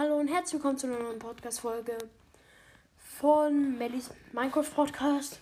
[0.00, 1.98] Hallo und herzlich willkommen zu einer neuen Podcast-Folge
[2.96, 5.40] von Mellys Minecraft Podcast.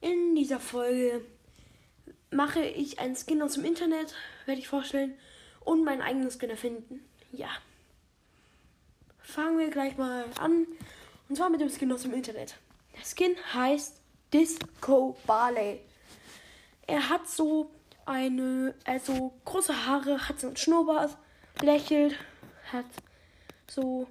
[0.00, 1.20] In dieser Folge
[2.30, 4.14] mache ich einen Skin aus dem Internet,
[4.46, 5.18] werde ich vorstellen,
[5.60, 7.06] und meinen eigenen Skin erfinden.
[7.30, 7.50] Ja.
[9.18, 10.66] Fangen wir gleich mal an.
[11.28, 12.56] Und zwar mit dem Skin aus dem Internet.
[12.94, 14.00] Der Skin heißt
[14.32, 15.82] Disco Barley.
[16.86, 17.70] Er hat so
[18.06, 21.18] eine, also große Haare, hat so einen Schnurrbart,
[21.60, 22.16] lächelt,
[22.72, 22.86] hat
[23.70, 24.06] so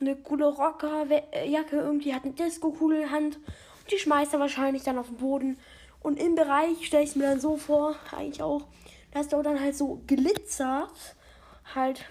[0.00, 4.98] eine coole Rockerjacke, irgendwie hat eine Disco-Kugel in Hand und die schmeißt er wahrscheinlich dann
[4.98, 5.58] auf den Boden.
[6.00, 8.66] Und im Bereich stelle ich es mir dann so vor, eigentlich auch,
[9.12, 11.16] dass da dann halt so glitzert.
[11.74, 12.04] Halt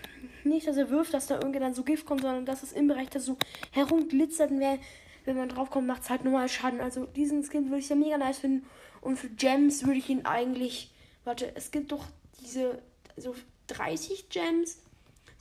[0.44, 2.88] nicht, dass er wirft, dass da irgendwie dann so Gift kommt, sondern dass es im
[2.88, 3.38] Bereich da so
[3.71, 4.79] herumglitzert und wer,
[5.25, 6.81] wenn man draufkommt, macht es halt normal Schaden.
[6.81, 8.66] Also diesen Skin würde ich ja mega nice finden.
[9.01, 10.91] Und für Gems würde ich ihn eigentlich.
[11.23, 12.05] Warte, es gibt doch
[12.41, 12.81] diese.
[13.16, 13.35] Also
[13.67, 14.79] 30 Gems,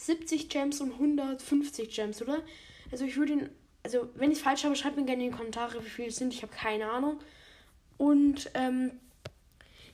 [0.06, 2.42] 70 Gems und 150 Gems, oder?
[2.91, 3.50] Also ich würde ihn.
[3.84, 6.17] Also, wenn ich es falsch habe, schreibt mir gerne in die Kommentare, wie viele es
[6.17, 6.33] sind.
[6.33, 7.19] Ich habe keine Ahnung.
[7.98, 8.92] Und ähm,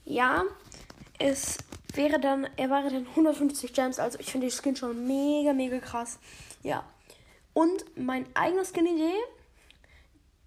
[0.05, 0.45] ja,
[1.19, 1.59] es
[1.95, 3.99] wäre dann, er wäre dann 150 Gems.
[3.99, 6.19] Also ich finde die Skin schon mega, mega krass.
[6.63, 6.85] Ja.
[7.55, 9.15] Und mein eigener Skin-Idee,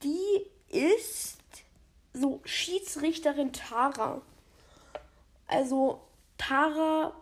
[0.03, 1.37] die ist
[2.13, 4.21] so Schiedsrichterin Tara.
[5.47, 6.01] Also
[6.37, 7.13] Tara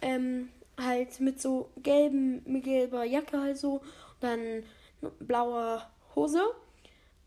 [0.00, 3.82] ähm, halt mit so gelben, mit gelber Jacke halt so,
[4.20, 4.62] dann
[5.20, 6.42] blauer Hose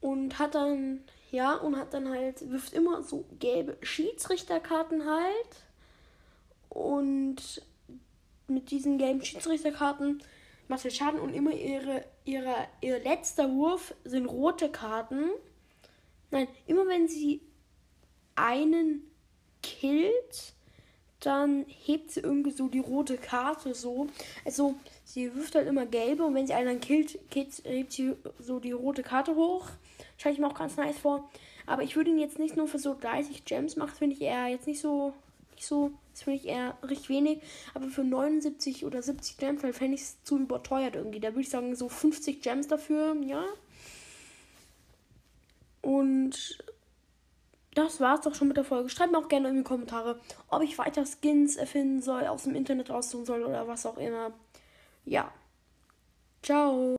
[0.02, 5.66] und hat dann ja und hat dann halt wirft immer so gelbe Schiedsrichterkarten halt
[6.70, 7.62] und
[8.48, 10.22] mit diesen gelben Schiedsrichterkarten
[10.68, 15.30] macht er Schaden und immer ihre, ihre, ihr letzter Wurf sind rote Karten.
[16.32, 17.42] Nein, immer wenn sie
[18.36, 19.04] einen
[19.62, 20.54] killt,
[21.26, 24.08] dann hebt sie irgendwie so die rote Karte so.
[24.44, 28.60] Also sie wirft halt immer gelbe und wenn sie einen dann killt, hebt sie so
[28.60, 29.70] die rote Karte hoch.
[30.18, 31.30] Stelle ich mir auch ganz nice vor.
[31.66, 34.48] Aber ich würde ihn jetzt nicht nur für so 30 Gems machen, finde ich eher
[34.48, 35.14] jetzt nicht so,
[35.56, 37.40] nicht so, das finde ich eher richtig wenig.
[37.74, 41.20] Aber für 79 oder 70 Gems fände ich es zu überteuert irgendwie.
[41.20, 43.44] Da würde ich sagen, so 50 Gems dafür, ja.
[45.82, 46.64] Und
[47.76, 48.90] das war's doch schon mit der Folge.
[48.90, 50.20] Schreibt mir auch gerne in die Kommentare,
[50.50, 54.32] ob ich weiter Skins erfinden soll, aus dem Internet raussuchen soll oder was auch immer.
[55.04, 55.32] Ja.
[56.42, 56.94] Ciao.